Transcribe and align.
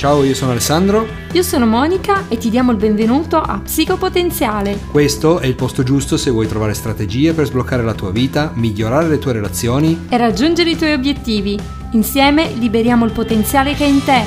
Ciao, 0.00 0.24
io 0.24 0.34
sono 0.34 0.52
Alessandro. 0.52 1.06
Io 1.32 1.42
sono 1.42 1.66
Monica 1.66 2.26
e 2.28 2.38
ti 2.38 2.48
diamo 2.48 2.70
il 2.70 2.78
benvenuto 2.78 3.36
a 3.36 3.60
Psicopotenziale. 3.60 4.78
Questo 4.90 5.40
è 5.40 5.46
il 5.46 5.54
posto 5.54 5.82
giusto 5.82 6.16
se 6.16 6.30
vuoi 6.30 6.48
trovare 6.48 6.72
strategie 6.72 7.34
per 7.34 7.44
sbloccare 7.44 7.82
la 7.82 7.92
tua 7.92 8.10
vita, 8.10 8.50
migliorare 8.54 9.08
le 9.08 9.18
tue 9.18 9.34
relazioni 9.34 10.06
e 10.08 10.16
raggiungere 10.16 10.70
i 10.70 10.76
tuoi 10.78 10.94
obiettivi. 10.94 11.60
Insieme 11.92 12.50
liberiamo 12.54 13.04
il 13.04 13.12
potenziale 13.12 13.74
che 13.74 13.84
è 13.84 13.88
in 13.88 14.02
te. 14.02 14.22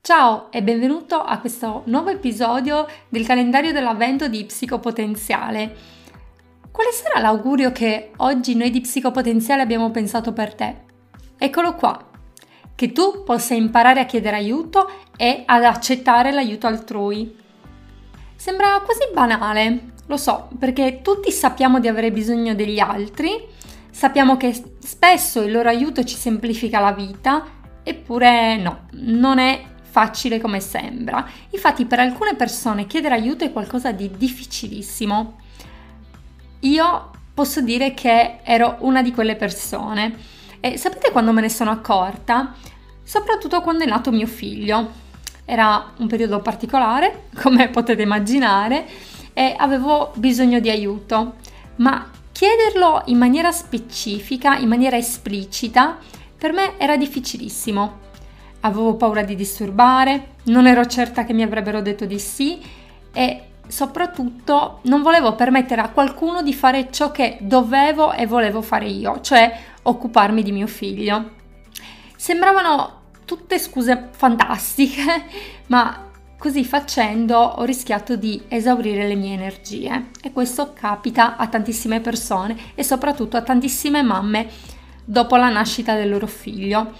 Ciao 0.00 0.50
e 0.50 0.62
benvenuto 0.62 1.16
a 1.16 1.38
questo 1.38 1.82
nuovo 1.84 2.08
episodio 2.08 2.86
del 3.10 3.26
calendario 3.26 3.72
dell'avvento 3.72 4.26
di 4.26 4.42
Psicopotenziale. 4.46 5.76
Quale 6.70 6.92
sarà 6.92 7.20
l'augurio 7.20 7.72
che 7.72 8.12
oggi 8.16 8.54
noi 8.54 8.70
di 8.70 8.80
Psicopotenziale 8.80 9.60
abbiamo 9.60 9.90
pensato 9.90 10.32
per 10.32 10.54
te? 10.54 10.88
Eccolo 11.42 11.74
qua, 11.74 11.98
che 12.74 12.92
tu 12.92 13.22
possa 13.24 13.54
imparare 13.54 14.00
a 14.00 14.04
chiedere 14.04 14.36
aiuto 14.36 14.90
e 15.16 15.42
ad 15.46 15.64
accettare 15.64 16.32
l'aiuto 16.32 16.66
altrui. 16.66 17.34
Sembra 18.36 18.78
quasi 18.84 19.08
banale, 19.14 19.92
lo 20.06 20.18
so, 20.18 20.50
perché 20.58 21.00
tutti 21.02 21.32
sappiamo 21.32 21.80
di 21.80 21.88
avere 21.88 22.12
bisogno 22.12 22.54
degli 22.54 22.78
altri, 22.78 23.42
sappiamo 23.90 24.36
che 24.36 24.52
spesso 24.80 25.40
il 25.40 25.52
loro 25.52 25.70
aiuto 25.70 26.04
ci 26.04 26.14
semplifica 26.14 26.78
la 26.78 26.92
vita, 26.92 27.42
eppure 27.82 28.58
no, 28.58 28.86
non 28.96 29.38
è 29.38 29.64
facile 29.80 30.42
come 30.42 30.60
sembra. 30.60 31.26
Infatti 31.52 31.86
per 31.86 32.00
alcune 32.00 32.34
persone 32.34 32.86
chiedere 32.86 33.14
aiuto 33.14 33.44
è 33.44 33.52
qualcosa 33.52 33.92
di 33.92 34.10
difficilissimo. 34.14 35.38
Io 36.60 37.10
posso 37.32 37.62
dire 37.62 37.94
che 37.94 38.40
ero 38.42 38.76
una 38.80 39.00
di 39.00 39.10
quelle 39.10 39.36
persone 39.36 40.38
e 40.60 40.76
sapete 40.76 41.10
quando 41.10 41.32
me 41.32 41.40
ne 41.40 41.48
sono 41.48 41.70
accorta? 41.70 42.54
Soprattutto 43.02 43.60
quando 43.62 43.84
è 43.84 43.86
nato 43.86 44.12
mio 44.12 44.26
figlio. 44.26 45.08
Era 45.44 45.92
un 45.96 46.06
periodo 46.06 46.40
particolare, 46.40 47.24
come 47.40 47.68
potete 47.68 48.02
immaginare, 48.02 48.86
e 49.32 49.54
avevo 49.56 50.12
bisogno 50.14 50.60
di 50.60 50.70
aiuto, 50.70 51.34
ma 51.76 52.08
chiederlo 52.30 53.02
in 53.06 53.18
maniera 53.18 53.50
specifica, 53.52 54.56
in 54.56 54.68
maniera 54.68 54.96
esplicita, 54.96 55.98
per 56.36 56.52
me 56.52 56.78
era 56.78 56.96
difficilissimo. 56.96 58.08
Avevo 58.60 58.94
paura 58.94 59.22
di 59.22 59.34
disturbare, 59.34 60.34
non 60.44 60.66
ero 60.66 60.84
certa 60.84 61.24
che 61.24 61.32
mi 61.32 61.42
avrebbero 61.42 61.80
detto 61.80 62.04
di 62.04 62.18
sì 62.18 62.60
e 63.12 63.44
soprattutto 63.66 64.80
non 64.82 65.02
volevo 65.02 65.34
permettere 65.34 65.80
a 65.80 65.90
qualcuno 65.90 66.42
di 66.42 66.52
fare 66.52 66.88
ciò 66.90 67.10
che 67.10 67.38
dovevo 67.40 68.12
e 68.12 68.26
volevo 68.26 68.62
fare 68.62 68.86
io, 68.86 69.20
cioè 69.20 69.52
occuparmi 69.82 70.42
di 70.42 70.52
mio 70.52 70.66
figlio. 70.66 71.30
Sembravano 72.16 72.98
tutte 73.24 73.58
scuse 73.58 74.08
fantastiche, 74.12 75.24
ma 75.66 76.08
così 76.38 76.64
facendo 76.64 77.36
ho 77.36 77.64
rischiato 77.64 78.16
di 78.16 78.42
esaurire 78.48 79.06
le 79.06 79.14
mie 79.14 79.34
energie 79.34 80.06
e 80.22 80.32
questo 80.32 80.72
capita 80.72 81.36
a 81.36 81.46
tantissime 81.46 82.00
persone 82.00 82.56
e 82.74 82.82
soprattutto 82.82 83.36
a 83.36 83.42
tantissime 83.42 84.02
mamme 84.02 84.48
dopo 85.04 85.36
la 85.36 85.50
nascita 85.50 85.94
del 85.94 86.08
loro 86.08 86.26
figlio. 86.26 86.92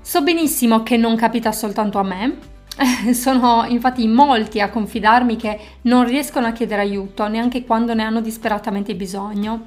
So 0.00 0.22
benissimo 0.22 0.82
che 0.82 0.96
non 0.96 1.16
capita 1.16 1.50
soltanto 1.50 1.98
a 1.98 2.02
me, 2.02 2.56
sono 3.12 3.64
infatti 3.68 4.06
molti 4.06 4.60
a 4.60 4.70
confidarmi 4.70 5.36
che 5.36 5.58
non 5.82 6.04
riescono 6.04 6.46
a 6.46 6.52
chiedere 6.52 6.82
aiuto 6.82 7.26
neanche 7.26 7.64
quando 7.64 7.94
ne 7.94 8.02
hanno 8.02 8.20
disperatamente 8.20 8.94
bisogno. 8.94 9.66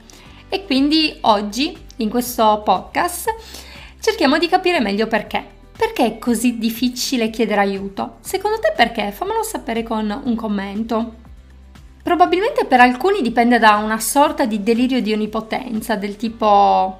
E 0.53 0.65
quindi 0.65 1.17
oggi, 1.21 1.77
in 1.95 2.09
questo 2.09 2.61
podcast, 2.65 3.33
cerchiamo 4.01 4.37
di 4.37 4.49
capire 4.49 4.81
meglio 4.81 5.07
perché. 5.07 5.41
Perché 5.77 6.05
è 6.05 6.19
così 6.19 6.57
difficile 6.57 7.29
chiedere 7.29 7.61
aiuto? 7.61 8.17
Secondo 8.19 8.59
te 8.59 8.73
perché? 8.75 9.13
Fammelo 9.13 9.43
sapere 9.43 9.81
con 9.81 10.21
un 10.25 10.35
commento. 10.35 11.13
Probabilmente 12.03 12.65
per 12.65 12.81
alcuni 12.81 13.21
dipende 13.21 13.59
da 13.59 13.77
una 13.77 14.01
sorta 14.01 14.43
di 14.43 14.61
delirio 14.61 15.01
di 15.01 15.13
onnipotenza, 15.13 15.95
del 15.95 16.17
tipo 16.17 16.99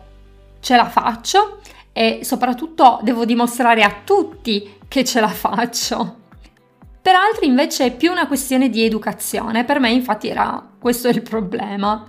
ce 0.61 0.77
la 0.77 0.87
faccio 0.87 1.59
e 1.91 2.21
soprattutto 2.23 3.01
devo 3.03 3.25
dimostrare 3.25 3.83
a 3.83 3.93
tutti 4.05 4.77
che 4.87 5.03
ce 5.03 5.19
la 5.19 5.27
faccio. 5.27 6.19
Per 7.01 7.15
altri 7.15 7.47
invece 7.47 7.87
è 7.87 7.95
più 7.95 8.11
una 8.11 8.27
questione 8.27 8.69
di 8.69 8.85
educazione, 8.85 9.65
per 9.65 9.81
me 9.81 9.91
infatti 9.91 10.29
era 10.29 10.65
questo 10.79 11.09
il 11.09 11.21
problema, 11.21 12.07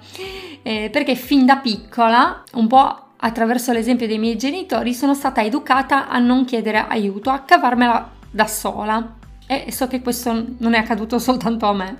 eh, 0.62 0.88
perché 0.90 1.14
fin 1.14 1.44
da 1.44 1.56
piccola, 1.56 2.42
un 2.54 2.66
po' 2.66 3.00
attraverso 3.16 3.72
l'esempio 3.72 4.06
dei 4.06 4.18
miei 4.18 4.36
genitori, 4.36 4.94
sono 4.94 5.14
stata 5.14 5.42
educata 5.42 6.08
a 6.08 6.18
non 6.18 6.44
chiedere 6.44 6.86
aiuto, 6.86 7.30
a 7.30 7.40
cavarmela 7.40 8.10
da 8.30 8.46
sola 8.46 9.16
e 9.46 9.70
so 9.70 9.86
che 9.86 10.00
questo 10.00 10.44
non 10.58 10.74
è 10.74 10.78
accaduto 10.78 11.18
soltanto 11.20 11.66
a 11.66 11.72
me. 11.72 11.98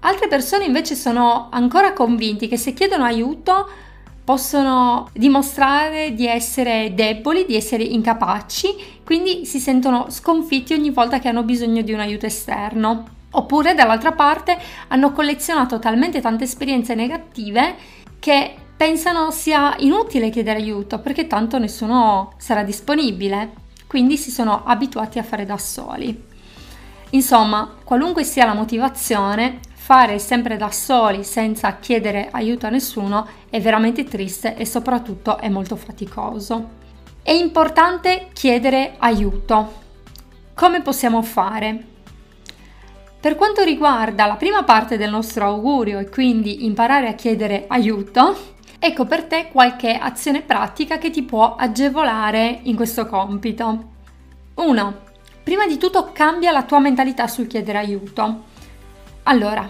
Altre 0.00 0.28
persone 0.28 0.64
invece 0.64 0.94
sono 0.94 1.48
ancora 1.50 1.92
convinti 1.92 2.46
che 2.46 2.56
se 2.56 2.72
chiedono 2.74 3.04
aiuto 3.04 3.68
possono 4.22 5.08
dimostrare 5.12 6.12
di 6.12 6.26
essere 6.26 6.92
deboli, 6.94 7.44
di 7.46 7.54
essere 7.54 7.84
incapaci, 7.84 9.00
quindi 9.04 9.46
si 9.46 9.58
sentono 9.58 10.06
sconfitti 10.10 10.74
ogni 10.74 10.90
volta 10.90 11.20
che 11.20 11.28
hanno 11.28 11.44
bisogno 11.44 11.82
di 11.82 11.92
un 11.92 12.00
aiuto 12.00 12.26
esterno. 12.26 13.15
Oppure 13.36 13.74
dall'altra 13.74 14.12
parte 14.12 14.56
hanno 14.88 15.12
collezionato 15.12 15.78
talmente 15.78 16.22
tante 16.22 16.44
esperienze 16.44 16.94
negative 16.94 17.74
che 18.18 18.54
pensano 18.74 19.30
sia 19.30 19.74
inutile 19.78 20.30
chiedere 20.30 20.58
aiuto 20.58 21.00
perché 21.00 21.26
tanto 21.26 21.58
nessuno 21.58 22.32
sarà 22.38 22.62
disponibile, 22.62 23.52
quindi 23.86 24.16
si 24.16 24.30
sono 24.30 24.64
abituati 24.64 25.18
a 25.18 25.22
fare 25.22 25.44
da 25.44 25.58
soli. 25.58 26.24
Insomma, 27.10 27.74
qualunque 27.84 28.24
sia 28.24 28.46
la 28.46 28.54
motivazione, 28.54 29.60
fare 29.74 30.18
sempre 30.18 30.56
da 30.56 30.70
soli 30.70 31.22
senza 31.22 31.76
chiedere 31.76 32.28
aiuto 32.30 32.66
a 32.66 32.70
nessuno 32.70 33.28
è 33.50 33.60
veramente 33.60 34.04
triste 34.04 34.56
e 34.56 34.64
soprattutto 34.64 35.36
è 35.36 35.50
molto 35.50 35.76
faticoso. 35.76 36.70
È 37.22 37.32
importante 37.32 38.28
chiedere 38.32 38.94
aiuto. 38.96 39.84
Come 40.54 40.80
possiamo 40.80 41.20
fare? 41.22 41.95
Per 43.26 43.34
quanto 43.34 43.64
riguarda 43.64 44.24
la 44.26 44.36
prima 44.36 44.62
parte 44.62 44.96
del 44.96 45.10
nostro 45.10 45.46
augurio 45.46 45.98
e 45.98 46.08
quindi 46.08 46.64
imparare 46.64 47.08
a 47.08 47.14
chiedere 47.14 47.64
aiuto, 47.66 48.54
ecco 48.78 49.04
per 49.04 49.24
te 49.24 49.48
qualche 49.50 49.98
azione 49.98 50.42
pratica 50.42 50.98
che 50.98 51.10
ti 51.10 51.24
può 51.24 51.56
agevolare 51.56 52.60
in 52.62 52.76
questo 52.76 53.04
compito. 53.06 53.84
1. 54.54 54.94
Prima 55.42 55.66
di 55.66 55.76
tutto 55.76 56.12
cambia 56.12 56.52
la 56.52 56.62
tua 56.62 56.78
mentalità 56.78 57.26
sul 57.26 57.48
chiedere 57.48 57.78
aiuto. 57.78 58.44
Allora, 59.24 59.68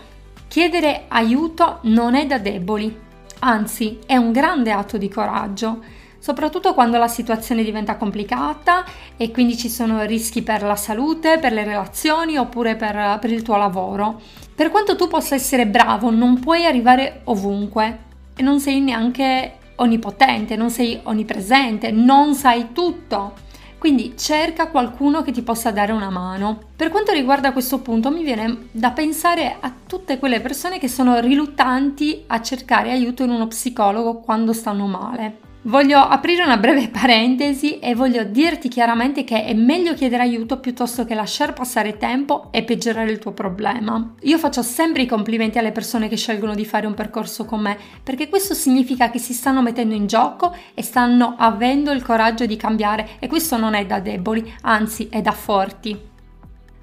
chiedere 0.49 1.05
aiuto 1.09 1.78
non 1.84 2.15
è 2.15 2.27
da 2.27 2.37
deboli, 2.37 2.95
anzi 3.39 4.00
è 4.05 4.16
un 4.16 4.33
grande 4.33 4.71
atto 4.71 4.99
di 4.99 5.09
coraggio, 5.09 5.83
soprattutto 6.27 6.75
quando 6.75 6.99
la 6.99 7.07
situazione 7.07 7.63
diventa 7.63 7.95
complicata 7.95 8.85
e 9.17 9.31
quindi 9.31 9.57
ci 9.57 9.69
sono 9.69 10.03
rischi 10.03 10.43
per 10.43 10.61
la 10.63 10.75
salute, 10.75 11.39
per 11.39 11.53
le 11.53 11.63
relazioni 11.63 12.37
oppure 12.37 12.75
per, 12.75 13.19
per 13.21 13.31
il 13.31 13.43
tuo 13.43 13.57
lavoro. 13.57 14.21
Per 14.53 14.73
quanto 14.73 14.97
tu 14.97 15.07
possa 15.07 15.37
essere 15.37 15.69
bravo, 15.69 16.11
non 16.11 16.41
puoi 16.41 16.67
arrivare 16.67 17.21
ovunque 17.27 17.99
e 18.35 18.43
non 18.43 18.59
sei 18.59 18.81
neanche 18.81 19.59
onnipotente, 19.77 20.57
non 20.57 20.69
sei 20.69 20.99
onnipresente, 21.01 21.93
non 21.93 22.35
sai 22.35 22.73
tutto. 22.73 23.35
Quindi 23.79 24.15
cerca 24.17 24.67
qualcuno 24.67 25.23
che 25.23 25.31
ti 25.31 25.43
possa 25.43 25.71
dare 25.71 25.93
una 25.93 26.11
mano. 26.11 26.59
Per 26.75 26.89
quanto 26.89 27.13
riguarda 27.13 27.53
questo 27.53 27.79
punto 27.79 28.11
mi 28.11 28.25
viene 28.25 28.67
da 28.73 28.91
pensare 28.91 29.59
a 29.61 29.73
tutte 29.87 30.19
quelle 30.19 30.41
persone 30.41 30.81
che 30.81 30.89
sono 30.89 31.21
riluttanti 31.21 32.25
a 32.27 32.43
cercare 32.43 32.91
aiuto 32.91 33.23
in 33.23 33.31
uno 33.31 33.47
psicologo 33.47 34.17
quando 34.17 34.53
stanno 34.53 34.87
male. 34.87 35.46
Voglio 35.66 35.99
aprire 35.99 36.44
una 36.44 36.59
breve 36.59 36.87
parentesi 36.91 37.80
e 37.80 37.97
voglio 37.97 38.22
dirti 38.22 38.68
chiaramente 38.68 39.24
che 39.24 39.45
è 39.45 39.53
meglio 39.53 39.95
chiedere 39.95 40.22
aiuto 40.22 40.60
piuttosto 40.60 41.04
che 41.04 41.16
lasciare 41.16 41.53
passare 41.53 41.97
tempo 41.97 42.48
e 42.53 42.63
peggiorare 42.63 43.10
il 43.10 43.18
tuo 43.18 43.33
problema. 43.33 44.15
Io 44.22 44.39
faccio 44.39 44.63
sempre 44.63 45.03
i 45.03 45.07
complimenti 45.07 45.59
alle 45.59 45.72
persone 45.72 46.07
che 46.07 46.16
scelgono 46.16 46.54
di 46.54 46.65
fare 46.65 46.86
un 46.86 46.95
percorso 46.95 47.45
con 47.47 47.63
me 47.63 47.77
perché 48.01 48.28
questo 48.28 48.54
significa 48.54 49.10
che 49.10 49.18
si 49.18 49.33
stanno 49.33 49.60
mettendo 49.60 49.97
in 49.97 50.07
gioco 50.07 50.54
e 50.72 50.83
stanno 50.83 51.34
avendo 51.36 51.91
il 51.91 52.04
coraggio 52.04 52.47
di 52.47 52.57
cambiare 52.57 53.16
e 53.19 53.27
questo 53.27 53.57
non 53.57 53.74
è 53.74 53.84
da 53.86 53.98
deboli, 53.98 54.54
anzi 54.62 55.09
è 55.10 55.21
da 55.21 55.33
forti. 55.33 55.98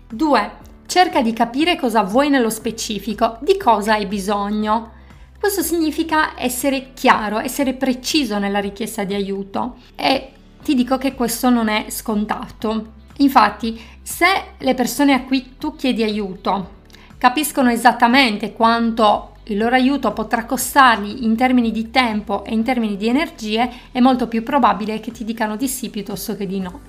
2. 0.09 0.51
Cerca 0.85 1.21
di 1.21 1.31
capire 1.31 1.77
cosa 1.77 2.03
vuoi 2.03 2.29
nello 2.29 2.49
specifico, 2.49 3.37
di 3.39 3.55
cosa 3.55 3.93
hai 3.93 4.07
bisogno. 4.07 5.01
Questo 5.43 5.61
significa 5.61 6.39
essere 6.41 6.91
chiaro, 6.93 7.37
essere 7.37 7.73
preciso 7.73 8.39
nella 8.39 8.59
richiesta 8.59 9.03
di 9.03 9.13
aiuto 9.13 9.75
e 9.93 10.29
ti 10.63 10.73
dico 10.73 10.97
che 10.97 11.15
questo 11.15 11.49
non 11.49 11.67
è 11.67 11.87
scontato. 11.89 12.93
Infatti, 13.17 13.77
se 14.01 14.25
le 14.57 14.73
persone 14.73 15.11
a 15.11 15.23
cui 15.23 15.55
tu 15.57 15.75
chiedi 15.75 16.01
aiuto 16.01 16.75
capiscono 17.17 17.69
esattamente 17.69 18.53
quanto 18.53 19.33
il 19.47 19.57
loro 19.57 19.75
aiuto 19.75 20.13
potrà 20.13 20.45
costargli 20.45 21.25
in 21.25 21.35
termini 21.35 21.73
di 21.73 21.91
tempo 21.91 22.45
e 22.45 22.53
in 22.53 22.63
termini 22.63 22.95
di 22.95 23.09
energie, 23.09 23.69
è 23.91 23.99
molto 23.99 24.29
più 24.29 24.43
probabile 24.43 25.01
che 25.01 25.11
ti 25.11 25.25
dicano 25.25 25.57
di 25.57 25.67
sì 25.67 25.89
piuttosto 25.89 26.37
che 26.37 26.47
di 26.47 26.61
no. 26.61 26.79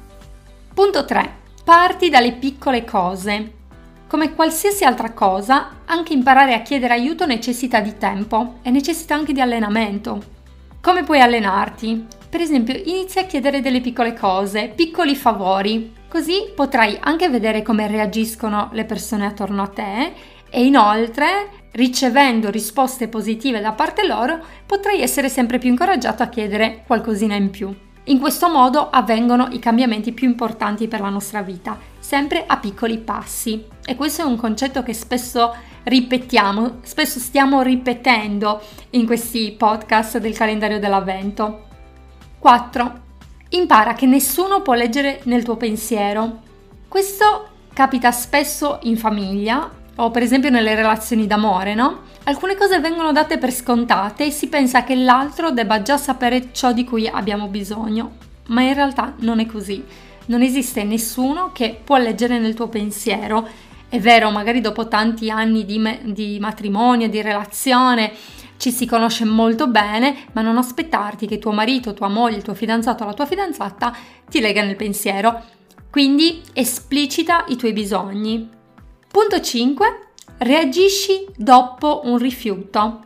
Punto 0.73 1.05
3. 1.05 1.39
Parti 1.65 2.09
dalle 2.09 2.35
piccole 2.35 2.85
cose. 2.85 3.63
Come 4.07 4.35
qualsiasi 4.35 4.85
altra 4.85 5.13
cosa, 5.13 5.81
anche 5.87 6.13
imparare 6.13 6.55
a 6.55 6.63
chiedere 6.63 6.93
aiuto 6.93 7.27
necessita 7.27 7.81
di 7.81 7.97
tempo 7.97 8.59
e 8.63 8.71
necessita 8.71 9.15
anche 9.15 9.33
di 9.33 9.41
allenamento. 9.41 10.23
Come 10.81 11.03
puoi 11.03 11.21
allenarti? 11.21 12.07
Per 12.29 12.41
esempio, 12.41 12.75
inizia 12.75 13.23
a 13.23 13.25
chiedere 13.25 13.61
delle 13.61 13.81
piccole 13.81 14.13
cose, 14.13 14.73
piccoli 14.75 15.17
favori, 15.17 15.93
così 16.09 16.53
potrai 16.55 16.99
anche 17.01 17.29
vedere 17.29 17.63
come 17.63 17.89
reagiscono 17.89 18.69
le 18.73 18.85
persone 18.85 19.25
attorno 19.25 19.63
a 19.63 19.69
te 19.69 20.13
e 20.51 20.65
inoltre, 20.65 21.69
ricevendo 21.73 22.51
risposte 22.51 23.09
positive 23.09 23.61
da 23.61 23.73
parte 23.73 24.07
loro, 24.07 24.39
potrai 24.67 25.01
essere 25.01 25.29
sempre 25.29 25.59
più 25.59 25.71
incoraggiato 25.71 26.23
a 26.23 26.29
chiedere 26.29 26.85
qualcosina 26.87 27.35
in 27.35 27.51
più. 27.51 27.75
In 28.09 28.19
questo 28.19 28.51
modo 28.51 28.91
avvengono 28.91 29.49
i 29.53 29.59
cambiamenti 29.59 30.13
più 30.13 30.29
importanti 30.29 30.89
per 30.89 31.01
la 31.01 31.09
nostra 31.09 31.41
vita, 31.41 31.79
sempre 31.99 32.45
a 32.47 32.59
piccoli 32.59 32.99
passi. 32.99 33.65
E 33.83 33.95
questo 33.95 34.21
è 34.21 34.25
un 34.27 34.37
concetto 34.37 34.83
che 34.83 34.93
spesso 34.93 35.55
ripetiamo, 35.85 36.81
spesso 36.83 37.19
stiamo 37.19 37.63
ripetendo 37.63 38.61
in 38.91 39.07
questi 39.07 39.53
podcast 39.53 40.19
del 40.19 40.37
calendario 40.37 40.79
dell'avvento. 40.79 41.65
4. 42.39 43.01
Impara 43.51 43.95
che 43.95 44.05
nessuno 44.05 44.61
può 44.61 44.75
leggere 44.75 45.21
nel 45.25 45.43
tuo 45.43 45.57
pensiero. 45.57 46.41
Questo 46.87 47.49
capita 47.73 48.13
spesso 48.13 48.81
in 48.83 48.99
famiglia 48.99 49.71
o 49.97 50.11
per 50.11 50.23
esempio 50.23 50.51
nelle 50.51 50.75
relazioni 50.75 51.27
d'amore, 51.27 51.75
no? 51.75 52.01
Alcune 52.27 52.57
cose 52.57 52.81
vengono 52.81 53.13
date 53.13 53.37
per 53.37 53.53
scontate 53.53 54.25
e 54.25 54.31
si 54.31 54.49
pensa 54.49 54.83
che 54.83 54.95
l'altro 54.95 55.51
debba 55.51 55.83
già 55.83 55.99
sapere 55.99 56.49
ciò 56.53 56.73
di 56.73 56.83
cui 56.83 57.07
abbiamo 57.07 57.49
bisogno, 57.49 58.13
ma 58.47 58.63
in 58.63 58.73
realtà 58.73 59.13
non 59.19 59.41
è 59.41 59.47
così. 59.47 59.85
Non 60.27 60.41
esiste 60.41 60.85
nessuno 60.85 61.53
che 61.53 61.79
può 61.85 61.99
leggere 61.99 62.39
nel 62.39 62.55
tuo 62.55 62.69
pensiero. 62.69 63.47
È 63.91 64.01
vero, 64.01 64.31
magari 64.31 64.63
dopo 64.63 64.89
tanti 64.89 65.29
anni 65.29 65.67
di, 65.67 65.79
me- 65.79 66.01
di 66.03 66.39
matrimonio, 66.41 67.11
di 67.11 67.21
relazione, 67.21 68.13
ci 68.57 68.73
si 68.73 68.87
conosce 68.87 69.27
molto 69.27 69.67
bene, 69.67 70.17
ma 70.33 70.41
non 70.41 70.57
aspettarti 70.57 71.27
che 71.27 71.39
tuo 71.39 71.53
marito, 71.53 71.93
tua 71.93 72.09
moglie, 72.09 72.41
tuo 72.41 72.55
fidanzato 72.55 73.03
o 73.03 73.07
la 73.07 73.13
tua 73.13 73.27
fidanzata 73.27 73.95
ti 74.31 74.41
lega 74.41 74.63
nel 74.63 74.77
pensiero. 74.77 75.43
Quindi 75.91 76.41
esplicita 76.55 77.45
i 77.49 77.57
tuoi 77.57 77.75
bisogni. 77.75 78.49
Punto 79.11 79.41
5 79.43 80.04
reagisci 80.45 81.25
dopo 81.35 82.03
un 82.05 82.19
rifiuto. 82.19 83.01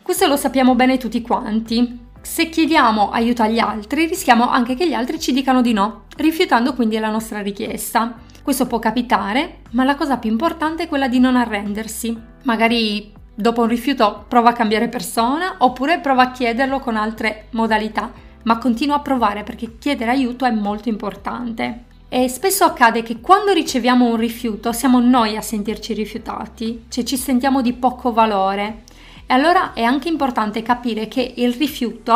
Questo 0.00 0.26
lo 0.26 0.36
sappiamo 0.36 0.74
bene 0.74 0.96
tutti 0.96 1.20
quanti. 1.20 2.00
Se 2.22 2.48
chiediamo 2.48 3.10
aiuto 3.10 3.42
agli 3.42 3.58
altri, 3.58 4.06
rischiamo 4.06 4.48
anche 4.48 4.74
che 4.74 4.88
gli 4.88 4.94
altri 4.94 5.20
ci 5.20 5.34
dicano 5.34 5.60
di 5.60 5.74
no, 5.74 6.04
rifiutando 6.16 6.72
quindi 6.72 6.98
la 6.98 7.10
nostra 7.10 7.42
richiesta. 7.42 8.14
Questo 8.42 8.66
può 8.66 8.78
capitare, 8.78 9.58
ma 9.72 9.84
la 9.84 9.94
cosa 9.94 10.16
più 10.16 10.30
importante 10.30 10.84
è 10.84 10.88
quella 10.88 11.06
di 11.06 11.18
non 11.18 11.36
arrendersi. 11.36 12.18
Magari 12.44 13.12
dopo 13.34 13.60
un 13.60 13.68
rifiuto 13.68 14.24
prova 14.26 14.50
a 14.50 14.54
cambiare 14.54 14.88
persona 14.88 15.56
oppure 15.58 16.00
prova 16.00 16.22
a 16.22 16.30
chiederlo 16.30 16.78
con 16.78 16.96
altre 16.96 17.48
modalità, 17.50 18.10
ma 18.44 18.56
continua 18.56 18.96
a 18.96 19.00
provare 19.00 19.42
perché 19.42 19.76
chiedere 19.76 20.10
aiuto 20.10 20.46
è 20.46 20.50
molto 20.50 20.88
importante. 20.88 21.90
E 22.14 22.28
spesso 22.28 22.64
accade 22.64 23.02
che 23.02 23.20
quando 23.20 23.54
riceviamo 23.54 24.04
un 24.04 24.16
rifiuto 24.16 24.70
siamo 24.72 25.00
noi 25.00 25.34
a 25.34 25.40
sentirci 25.40 25.94
rifiutati, 25.94 26.84
cioè 26.90 27.04
ci 27.04 27.16
sentiamo 27.16 27.62
di 27.62 27.72
poco 27.72 28.12
valore. 28.12 28.82
E 29.24 29.32
allora 29.32 29.72
è 29.72 29.82
anche 29.82 30.08
importante 30.08 30.60
capire 30.60 31.08
che 31.08 31.32
il 31.36 31.54
rifiuto 31.54 32.12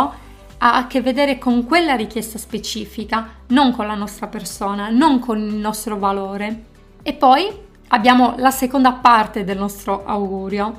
ha 0.59 0.77
a 0.77 0.87
che 0.87 1.01
vedere 1.01 1.39
con 1.39 1.65
quella 1.65 1.95
richiesta 1.95 2.37
specifica, 2.37 3.37
non 3.47 3.73
con 3.73 3.87
la 3.87 3.95
nostra 3.95 4.27
persona, 4.27 4.91
non 4.91 5.19
con 5.19 5.39
il 5.39 5.55
nostro 5.55 5.97
valore. 5.97 6.65
E 7.03 7.15
poi 7.15 7.49
abbiamo 7.89 8.35
la 8.37 8.51
seconda 8.51 8.93
parte 8.93 9.45
del 9.45 9.57
nostro 9.57 10.05
augurio, 10.05 10.79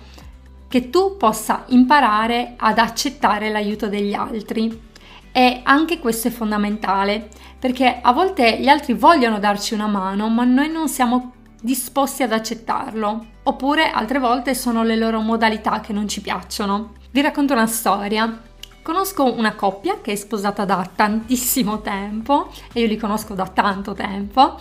che 0.67 0.91
tu 0.91 1.17
possa 1.17 1.63
imparare 1.69 2.53
ad 2.55 2.77
accettare 2.77 3.49
l'aiuto 3.49 3.87
degli 3.87 4.13
altri. 4.13 4.85
E 5.31 5.61
anche 5.63 5.99
questo 5.99 6.27
è 6.27 6.31
fondamentale, 6.31 7.29
perché 7.59 7.99
a 8.01 8.11
volte 8.11 8.59
gli 8.59 8.67
altri 8.67 8.93
vogliono 8.93 9.39
darci 9.39 9.73
una 9.73 9.87
mano, 9.87 10.29
ma 10.29 10.43
noi 10.43 10.69
non 10.69 10.87
siamo 10.87 11.33
disposti 11.61 12.23
ad 12.23 12.31
accettarlo. 12.31 13.25
Oppure 13.43 13.89
altre 13.89 14.19
volte 14.19 14.53
sono 14.53 14.83
le 14.83 14.95
loro 14.95 15.21
modalità 15.21 15.79
che 15.79 15.93
non 15.93 16.07
ci 16.07 16.21
piacciono. 16.21 16.93
Vi 17.11 17.21
racconto 17.21 17.53
una 17.53 17.67
storia. 17.67 18.41
Conosco 18.81 19.33
una 19.33 19.55
coppia 19.55 19.99
che 20.01 20.13
è 20.13 20.15
sposata 20.15 20.63
da 20.63 20.89
tantissimo 20.93 21.81
tempo 21.81 22.49
e 22.71 22.81
io 22.81 22.87
li 22.87 22.97
conosco 22.97 23.33
da 23.33 23.47
tanto 23.47 23.93
tempo. 23.93 24.57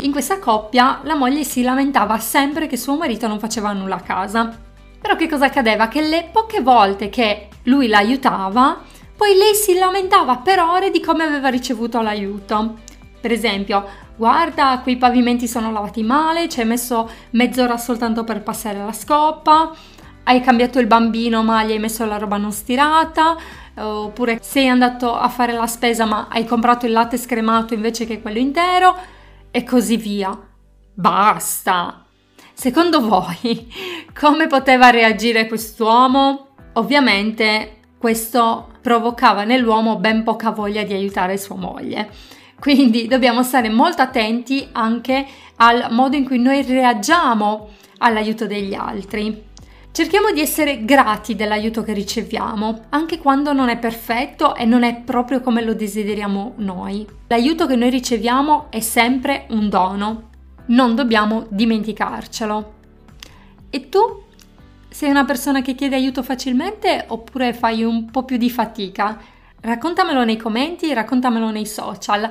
In 0.00 0.12
questa 0.12 0.38
coppia 0.38 1.00
la 1.02 1.16
moglie 1.16 1.44
si 1.44 1.62
lamentava 1.62 2.18
sempre 2.18 2.66
che 2.66 2.76
suo 2.76 2.96
marito 2.96 3.26
non 3.26 3.40
faceva 3.40 3.72
nulla 3.72 3.96
a 3.96 4.00
casa. 4.00 4.56
Però 5.00 5.16
che 5.16 5.28
cosa 5.28 5.46
accadeva? 5.46 5.88
Che 5.88 6.00
le 6.00 6.28
poche 6.32 6.60
volte 6.60 7.08
che 7.08 7.48
lui 7.64 7.88
la 7.88 7.98
aiutava, 7.98 8.80
poi 9.18 9.34
lei 9.34 9.52
si 9.56 9.74
lamentava 9.74 10.36
per 10.36 10.60
ore 10.60 10.92
di 10.92 11.00
come 11.00 11.24
aveva 11.24 11.48
ricevuto 11.48 12.00
l'aiuto. 12.00 12.76
Per 13.20 13.32
esempio, 13.32 13.84
guarda, 14.14 14.78
quei 14.80 14.96
pavimenti 14.96 15.48
sono 15.48 15.72
lavati 15.72 16.04
male, 16.04 16.48
ci 16.48 16.60
hai 16.60 16.66
messo 16.66 17.10
mezz'ora 17.30 17.76
soltanto 17.76 18.22
per 18.22 18.44
passare 18.44 18.78
la 18.78 18.92
scoppa, 18.92 19.72
hai 20.22 20.40
cambiato 20.40 20.78
il 20.78 20.86
bambino 20.86 21.42
ma 21.42 21.64
gli 21.64 21.72
hai 21.72 21.80
messo 21.80 22.04
la 22.04 22.16
roba 22.16 22.36
non 22.36 22.52
stirata, 22.52 23.36
oppure 23.74 24.38
sei 24.40 24.68
andato 24.68 25.12
a 25.12 25.28
fare 25.28 25.52
la 25.52 25.66
spesa 25.66 26.04
ma 26.04 26.28
hai 26.30 26.44
comprato 26.44 26.86
il 26.86 26.92
latte 26.92 27.18
scremato 27.18 27.74
invece 27.74 28.06
che 28.06 28.22
quello 28.22 28.38
intero, 28.38 28.94
e 29.50 29.64
così 29.64 29.96
via. 29.96 30.38
Basta! 30.94 32.04
Secondo 32.52 33.00
voi, 33.00 33.68
come 34.16 34.46
poteva 34.46 34.90
reagire 34.90 35.48
quest'uomo? 35.48 36.50
Ovviamente 36.74 37.77
questo 37.98 38.74
provocava 38.80 39.44
nell'uomo 39.44 39.96
ben 39.96 40.22
poca 40.22 40.50
voglia 40.50 40.84
di 40.84 40.94
aiutare 40.94 41.36
sua 41.36 41.56
moglie. 41.56 42.08
Quindi 42.58 43.06
dobbiamo 43.06 43.42
stare 43.42 43.68
molto 43.68 44.02
attenti 44.02 44.68
anche 44.72 45.26
al 45.56 45.88
modo 45.90 46.16
in 46.16 46.24
cui 46.24 46.38
noi 46.38 46.62
reagiamo 46.62 47.68
all'aiuto 47.98 48.46
degli 48.46 48.74
altri. 48.74 49.46
Cerchiamo 49.90 50.30
di 50.30 50.40
essere 50.40 50.84
grati 50.84 51.34
dell'aiuto 51.34 51.82
che 51.82 51.92
riceviamo, 51.92 52.82
anche 52.90 53.18
quando 53.18 53.52
non 53.52 53.68
è 53.68 53.78
perfetto 53.78 54.54
e 54.54 54.64
non 54.64 54.84
è 54.84 55.00
proprio 55.00 55.40
come 55.40 55.62
lo 55.62 55.74
desideriamo 55.74 56.54
noi. 56.58 57.06
L'aiuto 57.26 57.66
che 57.66 57.74
noi 57.74 57.90
riceviamo 57.90 58.66
è 58.70 58.80
sempre 58.80 59.46
un 59.50 59.68
dono, 59.68 60.28
non 60.66 60.94
dobbiamo 60.94 61.46
dimenticarcelo. 61.48 62.74
E 63.70 63.88
tu 63.88 64.22
sei 64.98 65.10
una 65.10 65.24
persona 65.24 65.62
che 65.62 65.76
chiede 65.76 65.94
aiuto 65.94 66.24
facilmente 66.24 67.04
oppure 67.06 67.54
fai 67.54 67.84
un 67.84 68.10
po' 68.10 68.24
più 68.24 68.36
di 68.36 68.50
fatica? 68.50 69.16
Raccontamelo 69.60 70.24
nei 70.24 70.36
commenti, 70.36 70.92
raccontamelo 70.92 71.52
nei 71.52 71.66
social. 71.66 72.28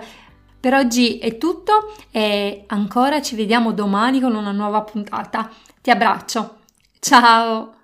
Per 0.60 0.74
oggi 0.74 1.18
è 1.18 1.38
tutto 1.38 1.96
e 2.12 2.66
ancora 2.68 3.22
ci 3.22 3.38
vediamo 3.38 3.72
domani 3.72 4.20
con 4.20 4.36
una 4.36 4.52
nuova 4.52 4.82
puntata. 4.82 5.50
Ti 5.82 5.90
abbraccio. 5.90 6.58
Ciao! 7.00 7.77